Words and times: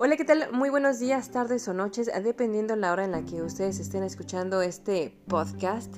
Hola, 0.00 0.16
¿qué 0.16 0.24
tal? 0.24 0.52
Muy 0.52 0.70
buenos 0.70 1.00
días, 1.00 1.32
tardes 1.32 1.66
o 1.66 1.74
noches, 1.74 2.08
dependiendo 2.22 2.76
la 2.76 2.92
hora 2.92 3.04
en 3.04 3.10
la 3.10 3.24
que 3.24 3.42
ustedes 3.42 3.80
estén 3.80 4.04
escuchando 4.04 4.62
este 4.62 5.12
podcast. 5.26 5.92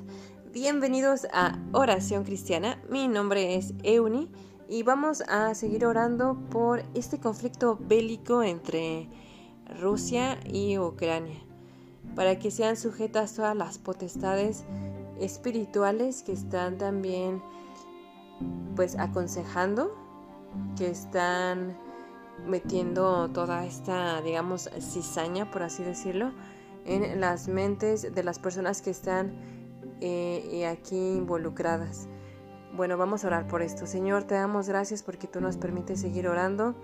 Bienvenidos 0.54 1.26
a 1.34 1.58
Oración 1.72 2.24
Cristiana. 2.24 2.80
Mi 2.88 3.08
nombre 3.08 3.56
es 3.56 3.74
Euni 3.82 4.32
y 4.70 4.84
vamos 4.84 5.22
a 5.28 5.54
seguir 5.54 5.84
orando 5.84 6.40
por 6.48 6.82
este 6.94 7.20
conflicto 7.20 7.76
bélico 7.78 8.42
entre 8.42 9.10
Rusia 9.78 10.40
y 10.46 10.78
Ucrania, 10.78 11.38
para 12.16 12.38
que 12.38 12.50
sean 12.50 12.78
sujetas 12.78 13.34
todas 13.34 13.54
las 13.54 13.76
potestades 13.76 14.64
espirituales 15.20 16.22
que 16.22 16.32
están 16.32 16.78
también 16.78 17.42
pues 18.76 18.98
aconsejando, 18.98 19.94
que 20.78 20.88
están 20.88 21.89
metiendo 22.46 23.30
toda 23.30 23.64
esta, 23.66 24.20
digamos, 24.22 24.70
cizaña, 24.80 25.50
por 25.50 25.62
así 25.62 25.82
decirlo, 25.82 26.32
en 26.84 27.20
las 27.20 27.48
mentes 27.48 28.14
de 28.14 28.22
las 28.22 28.38
personas 28.38 28.82
que 28.82 28.90
están 28.90 29.32
eh, 30.00 30.66
aquí 30.66 30.96
involucradas. 30.96 32.08
Bueno, 32.74 32.96
vamos 32.96 33.24
a 33.24 33.26
orar 33.26 33.46
por 33.48 33.62
esto. 33.62 33.86
Señor, 33.86 34.24
te 34.24 34.34
damos 34.34 34.68
gracias 34.68 35.02
porque 35.02 35.26
tú 35.26 35.40
nos 35.40 35.56
permites 35.56 36.00
seguir 36.00 36.28
orando 36.28 36.74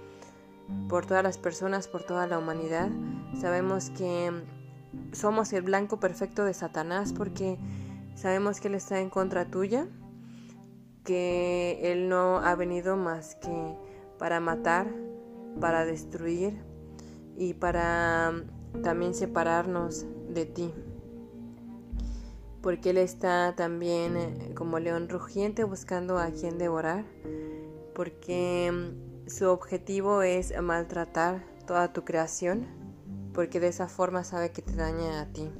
por 0.89 1.07
todas 1.07 1.23
las 1.23 1.39
personas, 1.39 1.89
por 1.89 2.03
toda 2.03 2.27
la 2.27 2.39
humanidad. 2.39 2.91
Sabemos 3.41 3.91
que 3.91 4.33
somos 5.13 5.53
el 5.53 5.63
blanco 5.63 6.01
perfecto 6.01 6.45
de 6.45 6.55
Satanás 6.55 7.13
porque 7.17 7.59
sabemos 8.15 8.61
que 8.61 8.69
Él 8.69 8.75
está 8.75 9.01
en 9.01 9.11
contra 9.11 9.47
tuya, 9.47 9.87
que 11.05 11.81
Él 11.83 12.09
no 12.09 12.39
ha 12.39 12.55
venido 12.55 12.97
más 12.97 13.37
que 13.37 13.77
para 14.19 14.41
matar, 14.41 14.89
para 15.61 15.85
destruir 15.85 16.55
y 17.37 17.55
para 17.55 18.33
mm, 18.33 18.83
también 18.83 19.15
separarnos 19.15 20.07
de 20.29 20.47
ti. 20.47 20.75
Porque 22.63 22.91
Él 22.91 22.99
está 22.99 23.55
también 23.57 24.17
eh, 24.17 24.53
como 24.55 24.79
león 24.79 25.09
rugiente 25.09 25.65
buscando 25.65 26.19
a 26.19 26.31
quien 26.31 26.59
devorar. 26.59 27.05
Porque 27.95 28.73
mm, 28.73 29.29
su 29.29 29.49
objetivo 29.49 30.23
es 30.23 30.61
maltratar 30.61 31.45
toda 31.67 31.93
tu 31.93 32.05
creación. 32.05 32.67
Porque 33.33 33.61
de 33.61 33.69
esa 33.69 33.89
forma 33.89 34.25
sabe 34.25 34.51
que 34.51 34.63
te 34.63 34.75
daña 34.75 35.21
a 35.21 35.27
ti. 35.27 35.51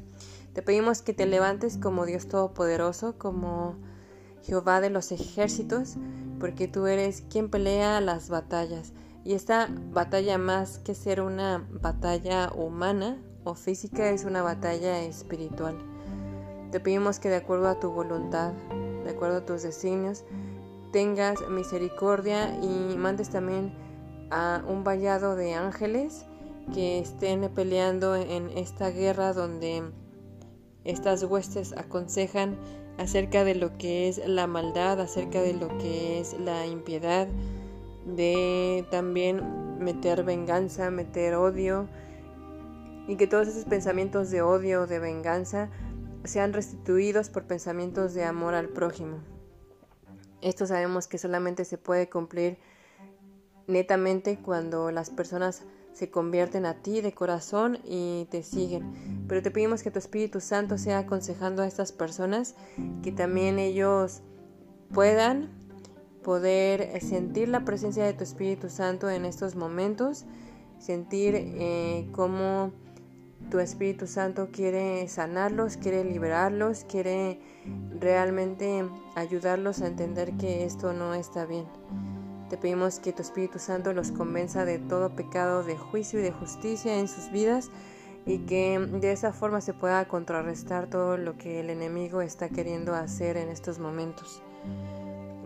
Te 0.55 0.63
pedimos 0.63 1.03
que 1.03 1.13
te 1.13 1.27
levantes 1.27 1.77
como 1.77 2.07
Dios 2.07 2.29
Todopoderoso, 2.29 3.19
como 3.19 3.77
Jehová 4.43 4.81
de 4.81 4.89
los 4.89 5.13
ejércitos, 5.13 5.97
porque 6.41 6.67
tú 6.67 6.87
eres 6.87 7.23
quien 7.29 7.51
pelea 7.51 8.01
las 8.01 8.31
batallas 8.31 8.95
y 9.27 9.35
esta 9.35 9.69
batalla 9.93 10.39
más 10.39 10.79
que 10.79 10.95
ser 10.95 11.21
una 11.21 11.67
batalla 11.83 12.53
humana 12.53 13.21
o 13.43 13.55
física 13.55 14.09
es 14.11 14.25
una 14.25 14.41
batalla 14.41 15.03
espiritual. 15.03 15.77
Te 16.71 16.79
pedimos 16.79 17.19
que 17.19 17.29
de 17.29 17.35
acuerdo 17.35 17.69
a 17.69 17.81
tu 17.81 17.91
voluntad, 17.91 18.53
de 19.03 19.11
acuerdo 19.11 19.39
a 19.39 19.45
tus 19.45 19.65
designios, 19.65 20.23
tengas 20.93 21.41
misericordia 21.51 22.57
y 22.63 22.97
mandes 22.97 23.29
también 23.31 23.75
a 24.31 24.63
un 24.69 24.85
vallado 24.85 25.35
de 25.35 25.55
ángeles 25.55 26.25
que 26.73 27.01
estén 27.01 27.51
peleando 27.53 28.15
en 28.15 28.49
esta 28.51 28.91
guerra 28.91 29.33
donde 29.33 29.83
estas 30.85 31.25
huestes 31.25 31.73
aconsejan 31.77 32.57
acerca 32.97 33.43
de 33.43 33.57
lo 33.57 33.77
que 33.77 34.09
es 34.09 34.19
la 34.25 34.47
maldad, 34.47 35.01
acerca 35.01 35.43
de 35.43 35.55
lo 35.55 35.67
que 35.79 36.21
es 36.21 36.39
la 36.39 36.65
impiedad, 36.67 37.27
de 38.07 38.87
también 38.91 39.79
meter 39.79 40.25
venganza, 40.25 40.91
meter 40.91 41.35
odio 41.35 41.89
y 43.09 43.17
que 43.17 43.27
todos 43.27 43.49
esos 43.49 43.65
pensamientos 43.65 44.31
de 44.31 44.43
odio, 44.43 44.87
de 44.87 44.99
venganza, 44.99 45.71
sean 46.25 46.53
restituidos 46.53 47.29
por 47.29 47.45
pensamientos 47.45 48.15
de 48.15 48.25
amor 48.25 48.55
al 48.55 48.69
prójimo. 48.69 49.19
Esto 50.41 50.67
sabemos 50.67 51.07
que 51.07 51.19
solamente 51.19 51.65
se 51.65 51.79
puede 51.79 52.09
cumplir 52.09 52.59
netamente 53.67 54.39
cuando 54.39 54.91
las 54.91 55.11
personas 55.11 55.63
se 55.93 56.11
convierten 56.11 56.67
a 56.67 56.83
ti 56.83 57.01
de 57.01 57.13
corazón 57.13 57.79
y 57.85 58.27
te 58.31 58.43
siguen. 58.43 59.25
Pero 59.29 59.43
te 59.43 59.51
pedimos 59.51 59.83
que 59.83 59.91
tu 59.91 59.99
Espíritu 59.99 60.41
Santo 60.41 60.77
sea 60.77 60.99
aconsejando 60.99 61.63
a 61.63 61.67
estas 61.67 61.91
personas, 61.91 62.55
que 63.03 63.13
también 63.13 63.59
ellos 63.59 64.21
puedan 64.93 65.56
poder 66.27 66.81
eh, 66.81 67.01
sentir 67.01 67.49
la 67.49 67.65
presencia 67.65 68.05
de 68.05 68.13
tu 68.13 68.25
Espíritu 68.25 68.69
Santo 68.69 69.09
en 69.09 69.25
estos 69.25 69.55
momentos, 69.55 70.25
sentir 70.81 71.37
eh, 71.37 72.09
cómo 72.11 72.73
tu 73.49 73.61
Espíritu 73.61 74.09
Santo 74.09 74.49
quiere 74.51 75.07
sanarlos, 75.07 75.77
quiere 75.77 76.03
liberarlos, 76.03 76.83
quiere 76.83 77.39
realmente 78.01 78.85
ayudarlos 79.15 79.83
a 79.83 79.87
entender 79.87 80.37
que 80.37 80.65
esto 80.65 80.93
no 80.93 81.15
está 81.15 81.47
bien. 81.47 81.67
Te 82.51 82.57
pedimos 82.57 82.99
que 82.99 83.13
tu 83.13 83.23
Espíritu 83.23 83.61
Santo 83.61 83.93
los 83.93 84.11
convenza 84.11 84.65
de 84.65 84.81
todo 84.81 85.15
pecado 85.15 85.63
de 85.63 85.77
juicio 85.77 86.19
y 86.19 86.23
de 86.25 86.33
justicia 86.33 86.99
en 86.99 87.07
sus 87.07 87.31
vidas 87.31 87.71
y 88.25 88.39
que 88.39 88.81
de 88.81 89.13
esa 89.13 89.33
forma 89.33 89.61
se 89.61 89.75
pueda 89.75 90.09
contrarrestar 90.09 90.91
todo 90.91 91.19
lo 91.19 91.39
que 91.39 91.61
el 91.61 91.71
enemigo 91.71 92.21
está 92.21 92.49
queriendo 92.49 92.97
hacer 92.97 93.37
en 93.37 93.49
estos 93.49 93.79
momentos. 93.79 94.43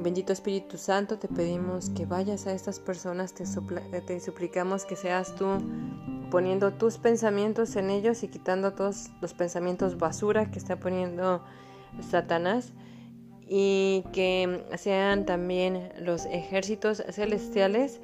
Bendito 0.03 0.33
Espíritu 0.33 0.79
Santo, 0.79 1.19
te 1.19 1.29
pedimos 1.29 1.91
que 1.91 2.07
vayas 2.07 2.47
a 2.47 2.55
estas 2.55 2.81
personas, 2.81 3.35
te, 3.35 3.45
te, 4.01 4.21
suplicamos 4.21 4.87
que 4.87 4.97
seas 4.97 5.35
tú 5.35 5.45
poniendo 6.31 6.73
tus 6.73 6.97
pensamientos 6.97 7.77
en 7.77 7.91
ellos 7.91 8.23
y 8.23 8.29
quitando 8.29 8.73
todos 8.73 9.11
los 9.21 9.35
pensamientos 9.35 9.99
basura 9.99 10.51
que 10.51 10.59
está 10.59 10.81
poniendo 10.81 11.45
Satanás 12.01 12.73
y 13.47 14.05
que 14.15 14.65
sean 14.79 15.27
también 15.27 15.93
los 16.01 16.25
ejércitos 16.25 17.03
celestiales 17.11 18.01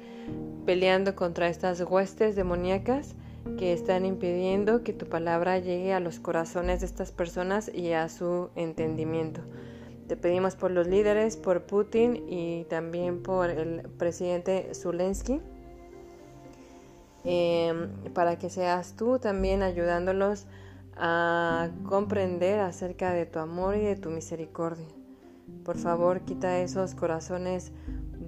peleando 0.67 1.15
contra 1.15 1.47
estas 1.47 1.81
huestes 1.81 2.35
demoníacas 2.35 3.15
que 3.57 3.73
están 3.73 4.05
impidiendo 4.05 4.83
que 4.83 4.93
tu 4.93 5.07
palabra 5.07 5.57
llegue 5.57 5.93
a 5.93 5.99
los 5.99 6.19
corazones 6.19 6.81
de 6.81 6.85
estas 6.85 7.11
personas 7.11 7.71
y 7.73 7.93
a 7.93 8.07
su 8.07 8.51
entendimiento. 8.55 9.41
Te 10.07 10.15
pedimos 10.15 10.55
por 10.55 10.71
los 10.71 10.87
líderes, 10.87 11.35
por 11.35 11.63
Putin 11.63 12.25
y 12.29 12.63
también 12.65 13.21
por 13.21 13.49
el 13.49 13.81
presidente 13.97 14.73
Zelensky, 14.73 15.41
em, 17.25 17.89
para 18.13 18.37
que 18.37 18.49
seas 18.49 18.95
tú 18.95 19.19
también 19.19 19.63
ayudándolos 19.63 20.45
a 20.95 21.69
comprender 21.87 22.59
acerca 22.59 23.11
de 23.11 23.25
tu 23.25 23.39
amor 23.39 23.75
y 23.75 23.81
de 23.81 23.95
tu 23.95 24.09
misericordia. 24.09 24.87
Por 25.63 25.77
favor, 25.77 26.21
quita 26.21 26.59
esos 26.59 26.95
corazones 26.95 27.71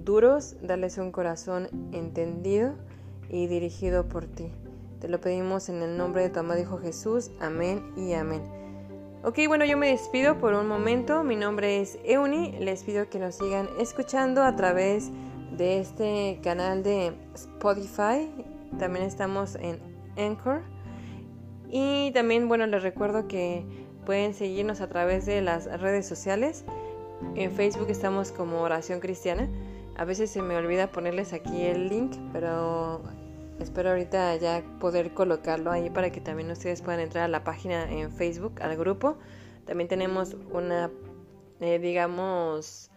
duros, 0.04 0.56
dales 0.62 0.98
un 0.98 1.12
corazón 1.12 1.68
entendido 1.92 2.74
y 3.28 3.46
dirigido 3.46 4.08
por 4.08 4.26
ti. 4.26 4.52
Te 5.00 5.08
lo 5.08 5.20
pedimos 5.20 5.68
en 5.70 5.82
el 5.82 5.96
nombre 5.96 6.22
de 6.22 6.30
tu 6.30 6.40
amado 6.40 6.60
Hijo 6.60 6.78
Jesús. 6.78 7.30
Amén 7.40 7.92
y 7.96 8.12
amén. 8.12 8.59
Ok, 9.22 9.38
bueno, 9.48 9.66
yo 9.66 9.76
me 9.76 9.88
despido 9.88 10.38
por 10.38 10.54
un 10.54 10.66
momento. 10.66 11.22
Mi 11.24 11.36
nombre 11.36 11.82
es 11.82 11.98
Euni. 12.04 12.52
Les 12.52 12.84
pido 12.84 13.10
que 13.10 13.18
nos 13.18 13.34
sigan 13.34 13.68
escuchando 13.78 14.42
a 14.42 14.56
través 14.56 15.10
de 15.58 15.78
este 15.78 16.40
canal 16.42 16.82
de 16.82 17.12
Spotify. 17.34 18.30
También 18.78 19.04
estamos 19.04 19.56
en 19.56 19.78
Anchor. 20.16 20.62
Y 21.68 22.12
también, 22.12 22.48
bueno, 22.48 22.66
les 22.66 22.82
recuerdo 22.82 23.28
que 23.28 23.66
pueden 24.06 24.32
seguirnos 24.32 24.80
a 24.80 24.88
través 24.88 25.26
de 25.26 25.42
las 25.42 25.66
redes 25.82 26.08
sociales. 26.08 26.64
En 27.34 27.52
Facebook 27.52 27.90
estamos 27.90 28.32
como 28.32 28.62
Oración 28.62 29.00
Cristiana. 29.00 29.50
A 29.98 30.06
veces 30.06 30.30
se 30.30 30.40
me 30.40 30.56
olvida 30.56 30.92
ponerles 30.92 31.34
aquí 31.34 31.60
el 31.60 31.90
link, 31.90 32.16
pero 32.32 33.02
Espero 33.60 33.90
ahorita 33.90 34.36
ya 34.36 34.64
poder 34.80 35.12
colocarlo 35.12 35.70
ahí 35.70 35.90
para 35.90 36.10
que 36.10 36.20
también 36.22 36.50
ustedes 36.50 36.80
puedan 36.80 37.00
entrar 37.00 37.24
a 37.24 37.28
la 37.28 37.44
página 37.44 37.90
en 37.92 38.10
Facebook, 38.10 38.54
al 38.62 38.74
grupo. 38.76 39.18
También 39.66 39.86
tenemos 39.86 40.34
una, 40.50 40.90
eh, 41.60 41.78
digamos, 41.78 42.90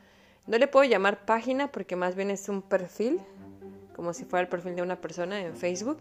no 0.48 0.58
le 0.58 0.68
puedo 0.68 0.86
llamar 0.90 1.26
página 1.26 1.70
porque 1.70 1.98
más 1.98 2.16
bien 2.16 2.32
es 2.32 2.48
un 2.48 2.62
perfil, 2.62 3.20
como 3.94 4.14
si 4.14 4.24
fuera 4.24 4.44
el 4.44 4.48
perfil 4.48 4.78
de 4.78 4.82
una 4.82 5.02
persona 5.02 5.42
en 5.42 5.54
Facebook. 5.56 6.00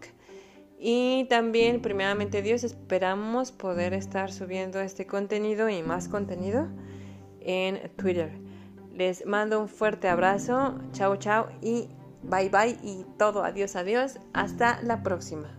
Y 0.79 1.25
también, 1.29 1.81
primeramente 1.81 2.41
Dios, 2.41 2.63
esperamos 2.63 3.51
poder 3.51 3.93
estar 3.93 4.31
subiendo 4.31 4.79
este 4.79 5.05
contenido 5.05 5.67
y 5.67 5.83
más 5.83 6.07
contenido 6.07 6.67
en 7.41 7.91
Twitter. 7.97 8.31
Les 8.93 9.25
mando 9.25 9.59
un 9.59 9.67
fuerte 9.67 10.07
abrazo, 10.07 10.79
chao 10.93 11.17
chao 11.17 11.49
y 11.61 11.89
Bye 12.23 12.49
bye 12.49 12.77
y 12.83 13.05
todo, 13.17 13.43
adiós, 13.43 13.75
adiós. 13.75 14.19
Hasta 14.33 14.81
la 14.81 15.03
próxima. 15.03 15.49